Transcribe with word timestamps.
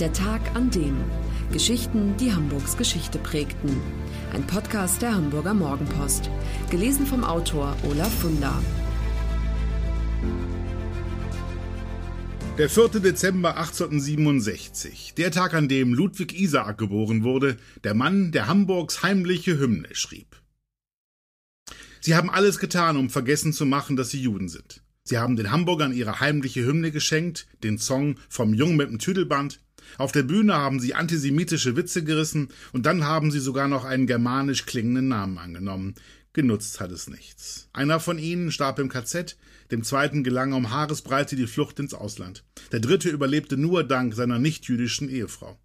Der 0.00 0.12
Tag 0.12 0.40
an 0.56 0.70
dem. 0.70 0.96
Geschichten, 1.52 2.16
die 2.16 2.32
Hamburgs 2.32 2.76
Geschichte 2.76 3.18
prägten. 3.18 3.76
Ein 4.32 4.46
Podcast 4.46 5.02
der 5.02 5.14
Hamburger 5.14 5.54
Morgenpost. 5.54 6.30
Gelesen 6.70 7.06
vom 7.06 7.22
Autor 7.22 7.76
Olaf 7.88 8.12
Funder. 8.20 8.60
Der 12.58 12.68
4. 12.68 12.88
Dezember 13.00 13.56
1867, 13.56 15.14
der 15.16 15.30
Tag, 15.30 15.54
an 15.54 15.68
dem 15.68 15.94
Ludwig 15.94 16.38
Isaak 16.38 16.78
geboren 16.78 17.22
wurde, 17.22 17.58
der 17.84 17.94
Mann, 17.94 18.32
der 18.32 18.46
Hamburgs 18.46 19.02
heimliche 19.02 19.58
Hymne 19.58 19.94
schrieb. 19.94 20.40
Sie 22.00 22.14
haben 22.14 22.30
alles 22.30 22.58
getan, 22.58 22.96
um 22.96 23.10
vergessen 23.10 23.52
zu 23.52 23.66
machen, 23.66 23.96
dass 23.96 24.10
sie 24.10 24.20
Juden 24.20 24.48
sind. 24.48 24.81
Sie 25.04 25.18
haben 25.18 25.36
den 25.36 25.50
Hamburgern 25.50 25.92
ihre 25.92 26.20
heimliche 26.20 26.64
Hymne 26.64 26.92
geschenkt, 26.92 27.46
den 27.62 27.78
Song 27.78 28.16
vom 28.28 28.54
Jungen 28.54 28.76
mit 28.76 28.88
dem 28.88 28.98
Tüdelband. 28.98 29.60
Auf 29.98 30.12
der 30.12 30.22
Bühne 30.22 30.54
haben 30.54 30.78
sie 30.80 30.94
antisemitische 30.94 31.76
Witze 31.76 32.04
gerissen 32.04 32.48
und 32.72 32.86
dann 32.86 33.04
haben 33.04 33.30
sie 33.30 33.40
sogar 33.40 33.68
noch 33.68 33.84
einen 33.84 34.06
germanisch 34.06 34.64
klingenden 34.64 35.08
Namen 35.08 35.38
angenommen. 35.38 35.94
Genutzt 36.32 36.80
hat 36.80 36.92
es 36.92 37.08
nichts. 37.08 37.68
Einer 37.72 38.00
von 38.00 38.18
ihnen 38.18 38.52
starb 38.52 38.78
im 38.78 38.88
KZ, 38.88 39.36
dem 39.70 39.82
zweiten 39.82 40.24
gelang 40.24 40.52
um 40.52 40.70
Haaresbreite 40.70 41.36
die 41.36 41.46
Flucht 41.46 41.78
ins 41.78 41.94
Ausland. 41.94 42.44
Der 42.70 42.80
dritte 42.80 43.10
überlebte 43.10 43.56
nur 43.56 43.84
dank 43.84 44.14
seiner 44.14 44.38
nichtjüdischen 44.38 45.10
Ehefrau. 45.10 45.58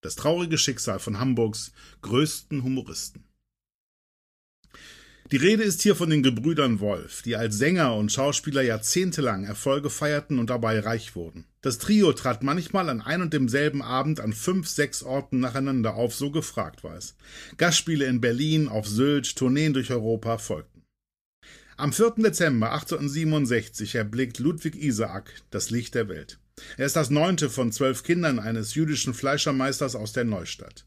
Das 0.00 0.16
traurige 0.16 0.58
Schicksal 0.58 0.98
von 0.98 1.20
Hamburgs 1.20 1.72
größten 2.02 2.62
Humoristen. 2.62 3.27
Die 5.30 5.36
Rede 5.36 5.62
ist 5.62 5.82
hier 5.82 5.94
von 5.94 6.08
den 6.08 6.22
Gebrüdern 6.22 6.80
Wolf, 6.80 7.20
die 7.20 7.36
als 7.36 7.58
Sänger 7.58 7.94
und 7.94 8.10
Schauspieler 8.10 8.62
jahrzehntelang 8.62 9.44
Erfolge 9.44 9.90
feierten 9.90 10.38
und 10.38 10.48
dabei 10.48 10.80
reich 10.80 11.14
wurden. 11.16 11.44
Das 11.60 11.76
Trio 11.76 12.14
trat 12.14 12.42
manchmal 12.42 12.88
an 12.88 13.02
ein 13.02 13.20
und 13.20 13.34
demselben 13.34 13.82
Abend 13.82 14.20
an 14.20 14.32
fünf, 14.32 14.66
sechs 14.68 15.02
Orten 15.02 15.40
nacheinander 15.40 15.96
auf, 15.96 16.14
so 16.14 16.30
gefragt 16.30 16.82
war 16.82 16.96
es. 16.96 17.14
Gastspiele 17.58 18.06
in 18.06 18.22
Berlin, 18.22 18.68
auf 18.68 18.88
Sylt, 18.88 19.36
Tourneen 19.36 19.74
durch 19.74 19.90
Europa 19.90 20.38
folgten. 20.38 20.84
Am 21.76 21.92
4. 21.92 22.14
Dezember 22.16 22.72
1867 22.72 23.96
erblickt 23.96 24.38
Ludwig 24.38 24.76
Isaak 24.76 25.34
das 25.50 25.68
Licht 25.68 25.94
der 25.94 26.08
Welt. 26.08 26.38
Er 26.78 26.86
ist 26.86 26.96
das 26.96 27.10
neunte 27.10 27.50
von 27.50 27.70
zwölf 27.70 28.02
Kindern 28.02 28.38
eines 28.38 28.74
jüdischen 28.74 29.12
Fleischermeisters 29.12 29.94
aus 29.94 30.14
der 30.14 30.24
Neustadt. 30.24 30.86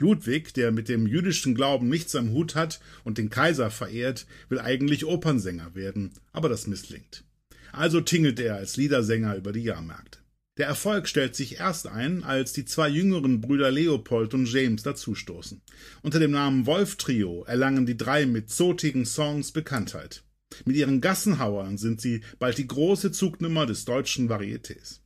Ludwig, 0.00 0.54
der 0.54 0.72
mit 0.72 0.88
dem 0.88 1.06
jüdischen 1.06 1.54
Glauben 1.54 1.88
nichts 1.88 2.14
am 2.14 2.30
Hut 2.32 2.54
hat 2.54 2.80
und 3.04 3.18
den 3.18 3.30
Kaiser 3.30 3.70
verehrt, 3.70 4.26
will 4.48 4.60
eigentlich 4.60 5.04
Opernsänger 5.04 5.74
werden, 5.74 6.12
aber 6.32 6.48
das 6.48 6.66
misslingt. 6.66 7.24
Also 7.72 8.00
tingelt 8.00 8.40
er 8.40 8.56
als 8.56 8.76
Liedersänger 8.76 9.36
über 9.36 9.52
die 9.52 9.62
Jahrmärkte. 9.62 10.18
Der 10.58 10.66
Erfolg 10.66 11.06
stellt 11.06 11.36
sich 11.36 11.60
erst 11.60 11.86
ein, 11.86 12.24
als 12.24 12.52
die 12.52 12.64
zwei 12.64 12.88
jüngeren 12.88 13.40
Brüder 13.40 13.70
Leopold 13.70 14.34
und 14.34 14.52
James 14.52 14.82
dazustoßen. 14.82 15.62
Unter 16.02 16.18
dem 16.18 16.32
Namen 16.32 16.66
Wolf 16.66 16.96
Trio 16.96 17.44
erlangen 17.44 17.86
die 17.86 17.96
drei 17.96 18.26
mit 18.26 18.50
zotigen 18.50 19.06
Songs 19.06 19.52
Bekanntheit. 19.52 20.24
Mit 20.64 20.74
ihren 20.74 21.00
Gassenhauern 21.00 21.78
sind 21.78 22.00
sie 22.00 22.22
bald 22.40 22.58
die 22.58 22.66
große 22.66 23.12
Zugnummer 23.12 23.66
des 23.66 23.84
deutschen 23.84 24.28
Varietés. 24.28 25.00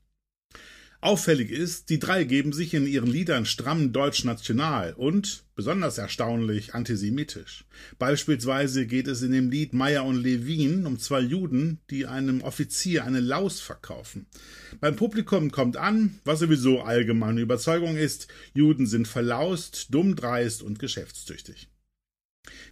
Auffällig 1.03 1.51
ist, 1.51 1.91
die 1.91 1.99
drei 1.99 2.23
geben 2.23 2.53
sich 2.53 2.75
in 2.75 2.87
ihren 2.87 3.11
Liedern 3.11 3.45
stramm 3.45 3.93
deutsch-national 3.93 4.93
und, 4.93 5.43
besonders 5.57 5.99
erstaunlich, 5.99 6.75
antisemitisch. 6.75 7.65
Beispielsweise 7.99 8.87
geht 8.87 9.09
es 9.09 9.21
in 9.23 9.33
dem 9.33 9.51
Lied 9.51 9.73
Meyer 9.73 10.05
und 10.05 10.23
Levin 10.23 10.87
um 10.87 11.01
zwei 11.01 11.19
Juden, 11.19 11.81
die 11.91 12.07
einem 12.07 12.41
Offizier 12.41 13.05
eine 13.05 13.19
Laus 13.19 13.59
verkaufen. 13.59 14.27
Beim 14.81 14.95
Publikum 14.95 15.51
kommt 15.51 15.77
an, 15.77 16.21
was 16.25 16.39
sowieso 16.39 16.83
allgemeine 16.83 17.41
Überzeugung 17.41 17.97
ist, 17.97 18.29
Juden 18.55 18.87
sind 18.87 19.09
verlaust, 19.09 19.89
dumm 19.91 20.15
dreist 20.15 20.63
und 20.63 20.79
geschäftstüchtig. 20.79 21.69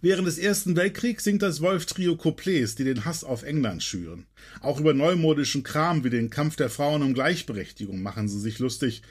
Während 0.01 0.27
des 0.27 0.37
Ersten 0.37 0.75
Weltkriegs 0.75 1.23
singt 1.23 1.41
das 1.41 1.61
Wolf-Trio 1.61 2.15
Couplets, 2.15 2.75
die 2.75 2.83
den 2.83 3.05
Hass 3.05 3.23
auf 3.23 3.43
England 3.43 3.83
schüren. 3.83 4.25
Auch 4.61 4.79
über 4.79 4.93
neumodischen 4.93 5.63
Kram 5.63 6.03
wie 6.03 6.09
den 6.09 6.29
Kampf 6.29 6.55
der 6.55 6.69
Frauen 6.69 7.03
um 7.03 7.13
Gleichberechtigung 7.13 8.01
machen 8.01 8.27
sie 8.27 8.39
sich 8.39 8.59
lustig. 8.59 9.01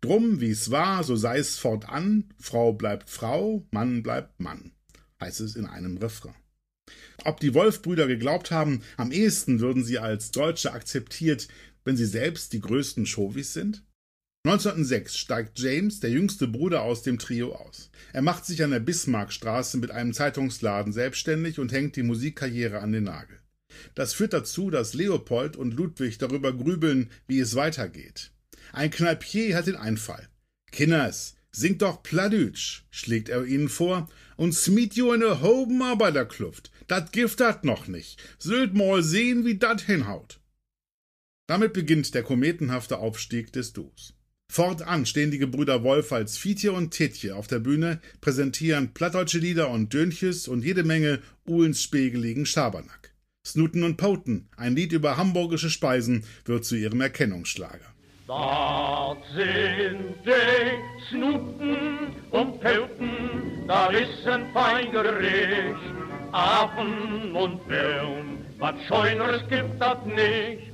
Drum, 0.00 0.40
wie's 0.40 0.70
war, 0.70 1.02
so 1.02 1.16
sei 1.16 1.38
es 1.38 1.58
fortan, 1.58 2.24
Frau 2.38 2.72
bleibt 2.72 3.10
Frau, 3.10 3.66
Mann 3.72 4.02
bleibt 4.04 4.38
Mann, 4.38 4.70
heißt 5.20 5.40
es 5.40 5.56
in 5.56 5.66
einem 5.66 5.96
Refrain. 5.96 6.34
Ob 7.24 7.40
die 7.40 7.52
Wolf-Brüder 7.52 8.06
geglaubt 8.06 8.50
haben, 8.50 8.82
am 8.96 9.10
ehesten 9.10 9.60
würden 9.60 9.84
sie 9.84 9.98
als 9.98 10.30
Deutsche 10.30 10.72
akzeptiert, 10.72 11.48
wenn 11.84 11.96
sie 11.96 12.06
selbst 12.06 12.52
die 12.52 12.60
größten 12.60 13.06
Chauvis 13.06 13.52
sind? 13.52 13.82
1906 14.48 15.18
steigt 15.18 15.58
James, 15.58 16.00
der 16.00 16.08
jüngste 16.08 16.48
Bruder 16.48 16.80
aus 16.80 17.02
dem 17.02 17.18
Trio, 17.18 17.54
aus. 17.54 17.90
Er 18.14 18.22
macht 18.22 18.46
sich 18.46 18.64
an 18.64 18.70
der 18.70 18.80
Bismarckstraße 18.80 19.76
mit 19.76 19.90
einem 19.90 20.14
Zeitungsladen 20.14 20.94
selbstständig 20.94 21.58
und 21.58 21.70
hängt 21.70 21.96
die 21.96 22.02
Musikkarriere 22.02 22.78
an 22.78 22.92
den 22.92 23.04
Nagel. 23.04 23.40
Das 23.94 24.14
führt 24.14 24.32
dazu, 24.32 24.70
dass 24.70 24.94
Leopold 24.94 25.58
und 25.58 25.74
Ludwig 25.74 26.16
darüber 26.16 26.56
grübeln, 26.56 27.10
wie 27.26 27.40
es 27.40 27.56
weitergeht. 27.56 28.30
Ein 28.72 28.90
Kneipier 28.90 29.54
hat 29.54 29.66
den 29.66 29.76
Einfall. 29.76 30.26
Kinders, 30.72 31.36
singt 31.52 31.82
doch 31.82 32.02
Pladütsch, 32.02 32.84
schlägt 32.90 33.28
er 33.28 33.44
ihnen 33.44 33.68
vor, 33.68 34.08
und 34.38 34.54
smiet 34.54 34.94
jo 34.94 35.12
in 35.12 35.20
ne 35.20 35.42
hoben 35.42 35.82
Arbeiterkluft. 35.82 36.70
Dat 36.86 37.12
Gift 37.12 37.42
hat 37.42 37.64
noch 37.64 37.86
nicht. 37.86 38.18
Süllt 38.38 38.72
mal 38.72 39.02
sehen, 39.02 39.44
wie 39.44 39.58
dat 39.58 39.82
hinhaut. 39.82 40.40
Damit 41.46 41.74
beginnt 41.74 42.14
der 42.14 42.22
kometenhafte 42.22 42.96
Aufstieg 42.96 43.52
des 43.52 43.74
Duos. 43.74 44.14
Fortan 44.50 45.06
stehen 45.06 45.30
die 45.30 45.38
Gebrüder 45.38 45.84
Wolf 45.84 46.10
als 46.10 46.38
Fietje 46.38 46.72
und 46.72 46.90
Tetje 46.90 47.36
auf 47.36 47.46
der 47.46 47.58
Bühne, 47.58 48.00
präsentieren 48.20 48.92
plattdeutsche 48.94 49.38
Lieder 49.38 49.70
und 49.70 49.92
Dönches 49.92 50.48
und 50.48 50.64
jede 50.64 50.84
Menge 50.84 51.20
Uhlens 51.46 51.82
spegeligen 51.82 52.46
Schabernack. 52.46 53.12
Snuten 53.46 53.84
und 53.84 53.98
Poten, 53.98 54.48
ein 54.56 54.74
Lied 54.74 54.92
über 54.92 55.16
hamburgische 55.16 55.70
Speisen, 55.70 56.24
wird 56.44 56.64
zu 56.64 56.76
ihrem 56.76 57.00
Erkennungsschlager. 57.00 57.94
Dort 58.26 59.22
sind 59.34 60.16
die 60.24 61.08
Snuten 61.08 62.14
und 62.30 62.60
Poten, 62.60 63.66
da 63.66 63.86
ist 63.88 64.26
ein 64.26 64.46
Feingericht, 64.52 65.78
Affen 66.32 67.32
und 67.36 67.66
Birn, 67.68 68.38
was 68.58 68.74
Scheuneres 68.86 69.42
gibt 69.48 69.80
das 69.80 70.04
nicht. 70.04 70.72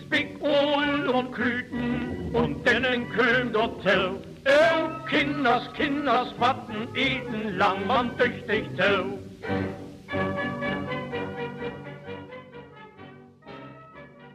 Spick, 0.00 0.40
Uhl 0.40 1.08
und 1.08 1.32
Klüten 1.32 2.15
und 2.36 2.66
denen 2.66 3.08
Köhm 3.08 3.52
dort 3.52 3.82
tell. 3.82 4.20
Oh, 4.46 5.06
Kinders, 5.08 5.72
Kinders, 5.74 6.28
watten, 6.38 6.88
eden 6.94 7.56
lang 7.56 7.86
man 7.86 8.16
tüchtig 8.18 8.64
tell. 8.76 9.18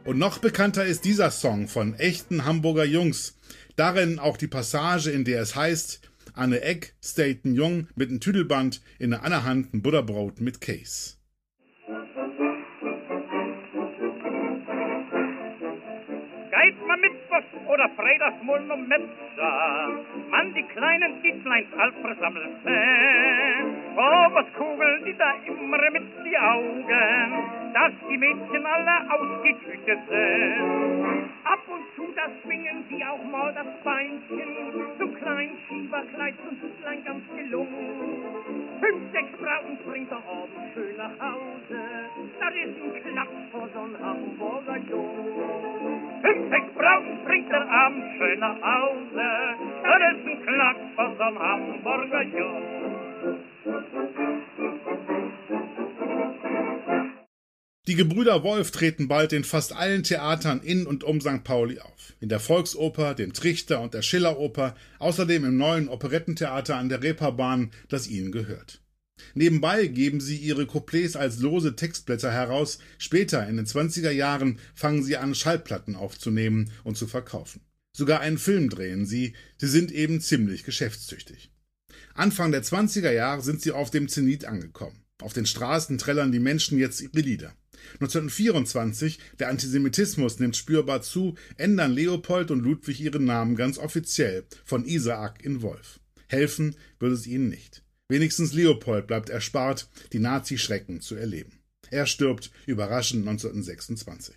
Und 0.04 0.18
noch 0.18 0.38
bekannter 0.38 0.84
ist 0.84 1.04
dieser 1.04 1.30
Song 1.30 1.68
von 1.68 1.94
echten 1.94 2.44
Hamburger 2.44 2.84
Jungs. 2.84 3.38
Darin 3.76 4.18
auch 4.18 4.36
die 4.36 4.48
Passage, 4.48 5.10
in 5.10 5.24
der 5.24 5.40
es 5.40 5.54
heißt, 5.54 6.00
Anne 6.34 6.60
Eck 6.60 6.94
staten 7.02 7.54
Jung 7.54 7.86
mit 7.94 8.10
einem 8.10 8.20
Tüdelband 8.20 8.82
in 8.98 9.10
der 9.10 9.22
Hand 9.22 9.72
ein 9.72 9.82
Butterbrot 9.82 10.40
mit 10.40 10.60
Case. 10.60 11.21
Geht 16.62 16.86
man 16.86 17.00
Mittwoch 17.00 17.72
oder 17.72 17.88
Freitags 17.96 18.40
mal 18.44 18.60
noch 18.60 18.76
Metzger, 18.76 20.04
man 20.30 20.54
die 20.54 20.62
kleinen 20.62 21.20
Dietleins 21.20 21.66
all 21.76 21.90
versammelt 21.94 22.50
Oh, 23.96 24.26
was 24.32 24.46
kugeln 24.56 25.04
die 25.04 25.16
da 25.18 25.34
immer 25.44 25.90
mit 25.90 26.04
die 26.24 26.38
Augen, 26.38 27.32
dass 27.74 27.92
die 28.08 28.16
Mädchen 28.16 28.64
alle 28.64 29.10
ausgetütet 29.10 29.98
sind. 30.08 31.30
Ab 31.42 31.62
und 31.66 31.82
zu, 31.96 32.12
da 32.14 32.30
schwingen 32.42 32.84
sie 32.88 33.04
auch 33.06 33.24
mal 33.24 33.52
das 33.54 33.66
Beinchen, 33.82 34.86
so 35.00 35.08
klein 35.08 35.50
Schieberkleid 35.66 36.34
und 36.48 36.62
Hütlein 36.62 37.04
ganz 37.04 37.24
gelungen. 37.36 38.22
Fünf, 38.78 39.12
sechs 39.12 39.32
Brauten 39.36 39.78
bringt 39.84 40.12
er 40.12 40.18
abends 40.18 40.74
schön 40.74 40.96
nach 40.96 41.18
Hause, 41.18 41.80
das 42.38 42.54
ist 42.54 42.82
ein 42.82 43.12
Klaps 43.12 43.50
vor 43.50 43.68
so'n 43.74 43.98
Hamburger 44.00 44.76
Jungen. 44.88 45.71
Fünf, 46.82 46.90
sechs 46.90 46.90
Brauten 47.12 47.24
bringt 47.24 47.50
er 47.50 47.68
abends 47.70 48.06
schön 48.18 48.42
Hause, 48.42 49.28
das 49.82 50.18
ist 50.18 50.48
ein 50.48 50.94
vor 50.96 51.10
so'n 51.18 51.38
Hamburger. 51.38 52.22
Die 57.88 57.94
Gebrüder 57.96 58.44
Wolf 58.44 58.70
treten 58.70 59.08
bald 59.08 59.32
in 59.32 59.44
fast 59.44 59.74
allen 59.74 60.02
Theatern 60.02 60.60
in 60.60 60.86
und 60.86 61.04
um 61.04 61.20
St. 61.20 61.42
Pauli 61.44 61.80
auf. 61.80 62.14
In 62.20 62.28
der 62.28 62.40
Volksoper, 62.40 63.14
dem 63.14 63.32
Trichter 63.32 63.80
und 63.80 63.92
der 63.92 64.02
Schilleroper, 64.02 64.74
außerdem 64.98 65.44
im 65.44 65.56
neuen 65.56 65.88
Operettentheater 65.88 66.76
an 66.76 66.88
der 66.88 67.02
Reeperbahn, 67.02 67.70
das 67.88 68.08
ihnen 68.08 68.30
gehört. 68.32 68.80
Nebenbei 69.34 69.86
geben 69.86 70.20
sie 70.20 70.36
ihre 70.36 70.66
Couplets 70.66 71.16
als 71.16 71.38
lose 71.38 71.76
Textblätter 71.76 72.30
heraus, 72.30 72.78
später 72.98 73.46
in 73.48 73.56
den 73.56 73.66
20er 73.66 74.10
Jahren 74.10 74.58
fangen 74.74 75.02
sie 75.02 75.16
an, 75.16 75.34
Schallplatten 75.34 75.96
aufzunehmen 75.96 76.70
und 76.84 76.96
zu 76.96 77.06
verkaufen. 77.06 77.60
Sogar 77.96 78.20
einen 78.20 78.38
Film 78.38 78.70
drehen 78.70 79.06
sie, 79.06 79.34
sie 79.58 79.68
sind 79.68 79.92
eben 79.92 80.20
ziemlich 80.20 80.64
geschäftstüchtig. 80.64 81.50
Anfang 82.14 82.52
der 82.52 82.62
20er 82.62 83.10
Jahre 83.10 83.42
sind 83.42 83.60
sie 83.60 83.72
auf 83.72 83.90
dem 83.90 84.08
Zenit 84.08 84.44
angekommen. 84.44 85.04
Auf 85.22 85.32
den 85.32 85.46
Straßen 85.46 85.98
trällern 85.98 86.32
die 86.32 86.40
Menschen 86.40 86.78
jetzt 86.78 87.00
ihre 87.00 87.20
Lieder. 87.20 87.54
1924, 87.94 89.18
der 89.38 89.48
Antisemitismus 89.48 90.38
nimmt 90.38 90.56
spürbar 90.56 91.02
zu, 91.02 91.36
ändern 91.56 91.92
Leopold 91.92 92.50
und 92.50 92.60
Ludwig 92.60 93.00
ihren 93.00 93.24
Namen 93.24 93.56
ganz 93.56 93.78
offiziell 93.78 94.44
von 94.64 94.84
Isaak 94.84 95.44
in 95.44 95.62
Wolf. 95.62 96.00
Helfen 96.28 96.76
würde 96.98 97.14
es 97.14 97.26
ihnen 97.26 97.48
nicht. 97.48 97.82
Wenigstens 98.12 98.52
Leopold 98.52 99.06
bleibt 99.06 99.30
erspart, 99.30 99.88
die 100.12 100.18
Nazi-Schrecken 100.18 101.00
zu 101.00 101.14
erleben. 101.14 101.60
Er 101.90 102.04
stirbt 102.04 102.50
überraschend 102.66 103.26
1926. 103.26 104.34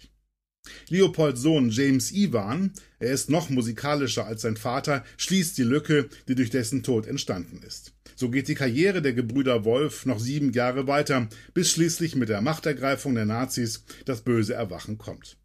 Leopolds 0.88 1.42
Sohn 1.42 1.72
James 1.72 2.13
Ivan, 2.13 2.72
er 3.00 3.12
ist 3.12 3.30
noch 3.30 3.50
musikalischer 3.50 4.25
als 4.25 4.44
sein 4.44 4.56
Vater, 4.56 5.04
schließt 5.18 5.57
die 5.57 5.63
Lücke, 5.63 6.07
die 6.30 6.36
durch 6.36 6.51
dessen 6.51 6.83
Tod 6.83 7.06
entstanden 7.06 7.62
ist. 7.68 7.92
So 8.16 8.30
geht 8.30 8.48
die 8.48 8.56
Karriere 8.56 9.01
der 9.01 9.12
Gebrüder 9.12 9.66
Wolf 9.66 10.06
noch 10.06 10.22
sieben 10.22 10.54
Jahre 10.54 10.88
weiter, 10.88 11.27
bis 11.54 11.69
schließlich 11.69 12.16
mit 12.16 12.30
der 12.30 12.39
Machtergreifung 12.39 13.13
der 13.13 13.25
Nazis 13.25 13.83
das 14.06 14.22
böse 14.22 14.54
Erwachen 14.54 14.98
kommt. 14.98 15.36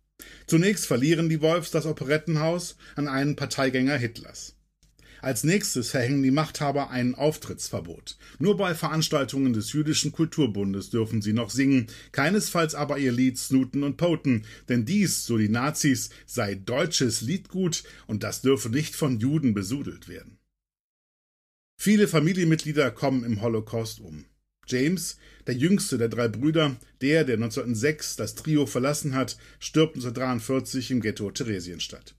Zunächst 0.47 0.87
verlieren 0.87 1.29
die 1.29 1.41
Wolfs 1.41 1.73
das 1.73 1.85
Operettenhaus 1.85 2.77
an 2.95 3.09
einen 3.09 3.35
Parteigänger 3.35 3.97
Hitlers. 3.97 4.55
Als 5.23 5.45
nächstes 5.45 5.91
verhängen 5.91 6.23
die 6.23 6.31
Machthaber 6.31 6.91
ein 6.91 7.15
Auftrittsverbot. 7.15 8.17
Nur 8.39 8.57
bei 8.57 8.75
Veranstaltungen 8.75 9.53
des 9.53 9.73
Jüdischen 9.73 10.13
Kulturbundes 10.13 10.91
dürfen 10.91 11.21
sie 11.21 11.33
noch 11.33 11.51
singen, 11.51 11.89
keinesfalls 12.13 12.75
aber 12.75 12.99
ihr 12.99 13.13
Lied 13.13 13.39
Snooten 13.39 13.83
und 13.83 13.97
Poten, 13.97 14.45
denn 14.69 14.85
dies, 14.85 15.27
so 15.27 15.37
die 15.37 15.49
Nazis, 15.49 16.11
sei 16.27 16.55
deutsches 16.55 17.21
Liedgut 17.21 17.85
und 18.07 18.23
das 18.23 18.41
dürfe 18.41 18.71
nicht 18.71 18.95
von 18.95 19.19
Juden 19.19 19.53
besudelt 19.53 20.09
werden. 20.09 20.39
Viele 21.79 22.09
Familienmitglieder 22.09 22.91
kommen 22.91 23.25
im 23.25 23.41
Holocaust 23.41 24.01
um. 24.01 24.27
James, 24.67 25.17
der 25.47 25.55
jüngste 25.55 25.99
der 25.99 26.09
drei 26.09 26.29
Brüder, 26.29 26.77
der, 27.01 27.25
der 27.25 27.37
1906 27.37 28.17
das 28.17 28.35
Trio 28.35 28.67
verlassen 28.67 29.15
hat, 29.15 29.37
stirbt 29.59 29.97
1943 29.97 30.91
im 30.93 31.01
Ghetto 31.01 31.31
Theresienstadt. 31.31 32.15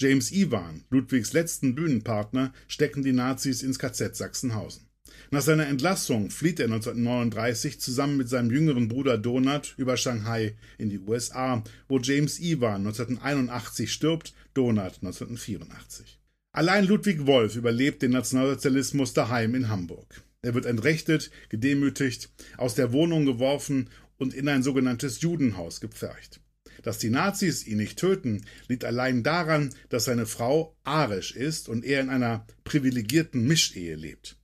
James 0.00 0.30
Iwan, 0.30 0.84
Ludwigs 0.90 1.32
letzten 1.32 1.74
Bühnenpartner, 1.74 2.52
stecken 2.68 3.02
die 3.02 3.12
Nazis 3.12 3.64
ins 3.64 3.80
KZ 3.80 4.14
Sachsenhausen. 4.14 4.86
Nach 5.32 5.42
seiner 5.42 5.66
Entlassung 5.66 6.30
flieht 6.30 6.60
er 6.60 6.66
1939 6.66 7.80
zusammen 7.80 8.16
mit 8.16 8.28
seinem 8.28 8.52
jüngeren 8.52 8.86
Bruder 8.86 9.18
Donat 9.18 9.74
über 9.76 9.96
Shanghai 9.96 10.54
in 10.78 10.88
die 10.88 11.00
USA, 11.00 11.64
wo 11.88 11.98
James 11.98 12.38
Iwan 12.38 12.86
1981 12.86 13.92
stirbt, 13.92 14.34
Donat 14.54 14.98
1984. 15.02 16.20
Allein 16.52 16.86
Ludwig 16.86 17.26
Wolf 17.26 17.56
überlebt 17.56 18.00
den 18.02 18.12
Nationalsozialismus 18.12 19.14
daheim 19.14 19.56
in 19.56 19.68
Hamburg. 19.68 20.22
Er 20.42 20.54
wird 20.54 20.66
entrechtet, 20.66 21.32
gedemütigt, 21.48 22.30
aus 22.56 22.76
der 22.76 22.92
Wohnung 22.92 23.26
geworfen 23.26 23.90
und 24.16 24.32
in 24.32 24.48
ein 24.48 24.62
sogenanntes 24.62 25.20
Judenhaus 25.22 25.80
gepfercht. 25.80 26.40
Dass 26.82 26.98
die 26.98 27.10
Nazis 27.10 27.66
ihn 27.66 27.78
nicht 27.78 27.98
töten, 27.98 28.44
liegt 28.68 28.84
allein 28.84 29.22
daran, 29.22 29.74
dass 29.88 30.04
seine 30.04 30.26
Frau 30.26 30.76
arisch 30.84 31.34
ist 31.34 31.68
und 31.68 31.84
er 31.84 32.00
in 32.00 32.10
einer 32.10 32.46
privilegierten 32.64 33.46
Mischehe 33.46 33.94
lebt. 33.94 34.36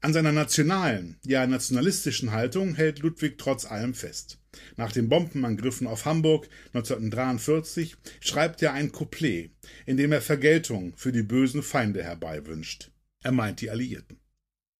An 0.00 0.12
seiner 0.12 0.30
nationalen, 0.30 1.16
ja 1.24 1.44
nationalistischen 1.46 2.30
Haltung 2.30 2.76
hält 2.76 3.00
Ludwig 3.00 3.36
trotz 3.36 3.64
allem 3.64 3.94
fest. 3.94 4.38
Nach 4.76 4.92
den 4.92 5.08
Bombenangriffen 5.08 5.88
auf 5.88 6.04
Hamburg 6.04 6.48
1943 6.72 7.96
schreibt 8.20 8.62
er 8.62 8.74
ein 8.74 8.92
Couplet, 8.92 9.50
in 9.86 9.96
dem 9.96 10.12
er 10.12 10.22
Vergeltung 10.22 10.92
für 10.96 11.10
die 11.10 11.24
bösen 11.24 11.64
Feinde 11.64 12.04
herbeiwünscht. 12.04 12.92
Er 13.24 13.32
meint 13.32 13.60
die 13.60 13.70
Alliierten. 13.70 14.17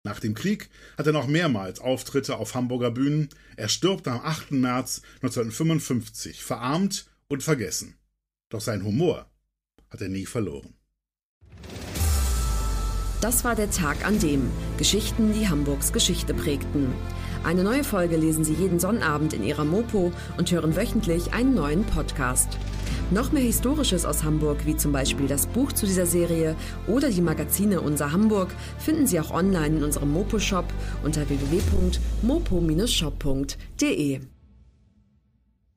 Nach 0.09 0.21
dem 0.21 0.33
Krieg 0.33 0.71
hat 0.97 1.07
er 1.07 1.13
noch 1.13 1.27
mehrmals 1.27 1.81
Auftritte 1.81 2.39
auf 2.39 2.55
Hamburger 2.55 2.91
Bühnen. 2.91 3.29
Er 3.57 3.69
stirbt 3.69 4.09
am 4.09 4.21
8. 4.21 4.53
März 4.53 5.03
1955, 5.17 6.43
verarmt 6.43 7.11
und 7.29 7.43
vergessen. 7.43 7.95
Doch 8.49 8.63
sein 8.63 8.85
Humor 8.85 9.27
hat 9.91 10.01
er 10.01 10.09
nie 10.09 10.25
verloren. 10.25 10.73
Das 13.21 13.45
war 13.45 13.55
der 13.55 13.71
Tag 13.71 14.07
an 14.07 14.19
dem 14.19 14.51
Geschichten, 14.79 15.35
die 15.35 15.51
Hamburgs 15.51 15.93
Geschichte 15.93 16.33
prägten. 16.33 16.95
Eine 17.45 17.63
neue 17.63 17.85
Folge 17.85 18.17
lesen 18.17 18.43
Sie 18.45 18.55
jeden 18.55 18.81
Sonnabend 18.81 19.33
in 19.33 19.45
Ihrer 19.45 19.65
Mopo 19.65 20.13
und 20.37 20.51
hören 20.51 20.75
wöchentlich 20.77 21.33
einen 21.33 21.55
neuen 21.55 21.85
Podcast. 21.85 22.59
Noch 23.11 23.33
mehr 23.33 23.43
Historisches 23.43 24.05
aus 24.05 24.23
Hamburg, 24.23 24.67
wie 24.67 24.77
zum 24.77 24.93
Beispiel 24.93 25.27
das 25.29 25.47
Buch 25.47 25.73
zu 25.73 25.87
dieser 25.87 26.05
Serie 26.05 26.55
oder 26.87 27.09
die 27.11 27.23
Magazine 27.23 27.81
Unser 27.81 28.13
Hamburg, 28.13 28.51
finden 28.79 29.07
Sie 29.07 29.19
auch 29.19 29.31
online 29.31 29.79
in 29.79 29.85
unserem 29.85 30.13
Mopo-Shop 30.13 30.67
unter 31.03 31.27
www.mopo-shop.de. 31.29 34.21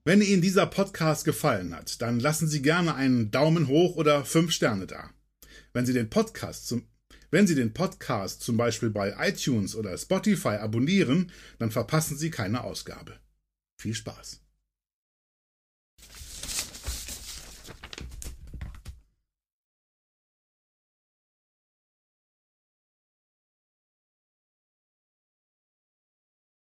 Wenn 0.03 0.21
Ihnen 0.21 0.41
dieser 0.41 0.65
Podcast 0.65 1.25
gefallen 1.25 1.75
hat, 1.75 2.01
dann 2.01 2.19
lassen 2.19 2.47
Sie 2.47 2.63
gerne 2.63 2.95
einen 2.95 3.29
Daumen 3.29 3.67
hoch 3.67 3.95
oder 3.95 4.25
fünf 4.25 4.51
Sterne 4.51 4.87
da. 4.87 5.11
Wenn 5.73 5.85
Sie 5.85 5.93
den 5.93 6.09
Podcast 6.09 6.67
zum 6.67 6.87
wenn 7.31 7.47
Sie 7.47 7.55
den 7.55 7.73
Podcast 7.73 8.41
zum 8.41 8.57
Beispiel 8.57 8.89
bei 8.89 9.15
iTunes 9.19 9.75
oder 9.75 9.97
Spotify 9.97 10.57
abonnieren, 10.57 11.31
dann 11.57 11.71
verpassen 11.71 12.17
Sie 12.17 12.29
keine 12.29 12.63
Ausgabe. 12.63 13.19
Viel 13.79 13.95
Spaß! 13.95 14.41